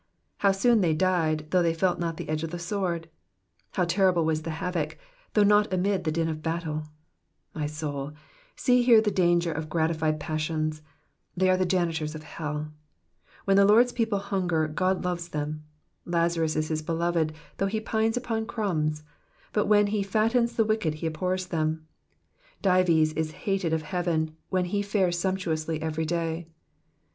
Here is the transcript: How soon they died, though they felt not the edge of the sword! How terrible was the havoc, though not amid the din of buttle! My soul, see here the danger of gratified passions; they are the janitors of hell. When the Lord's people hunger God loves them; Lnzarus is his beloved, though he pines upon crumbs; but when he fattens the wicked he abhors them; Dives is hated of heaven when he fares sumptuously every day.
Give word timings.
How 0.37 0.51
soon 0.51 0.81
they 0.81 0.95
died, 0.95 1.51
though 1.51 1.61
they 1.61 1.75
felt 1.75 1.99
not 1.99 2.17
the 2.17 2.27
edge 2.27 2.41
of 2.41 2.49
the 2.49 2.57
sword! 2.57 3.07
How 3.73 3.85
terrible 3.85 4.25
was 4.25 4.41
the 4.41 4.49
havoc, 4.57 4.97
though 5.35 5.43
not 5.43 5.71
amid 5.71 6.05
the 6.05 6.11
din 6.11 6.27
of 6.27 6.41
buttle! 6.41 6.87
My 7.53 7.67
soul, 7.67 8.13
see 8.55 8.81
here 8.81 8.99
the 8.99 9.11
danger 9.11 9.51
of 9.51 9.69
gratified 9.69 10.19
passions; 10.19 10.81
they 11.37 11.51
are 11.51 11.55
the 11.57 11.67
janitors 11.67 12.15
of 12.15 12.23
hell. 12.23 12.71
When 13.45 13.57
the 13.57 13.63
Lord's 13.65 13.91
people 13.91 14.17
hunger 14.17 14.67
God 14.67 15.03
loves 15.03 15.29
them; 15.29 15.65
Lnzarus 16.07 16.55
is 16.55 16.69
his 16.69 16.81
beloved, 16.81 17.31
though 17.57 17.67
he 17.67 17.79
pines 17.79 18.17
upon 18.17 18.47
crumbs; 18.47 19.03
but 19.53 19.67
when 19.67 19.85
he 19.85 20.01
fattens 20.01 20.55
the 20.55 20.65
wicked 20.65 20.95
he 20.95 21.05
abhors 21.05 21.45
them; 21.45 21.85
Dives 22.63 23.13
is 23.13 23.31
hated 23.43 23.71
of 23.71 23.83
heaven 23.83 24.35
when 24.49 24.65
he 24.65 24.81
fares 24.81 25.19
sumptuously 25.19 25.79
every 25.79 26.05
day. 26.05 26.47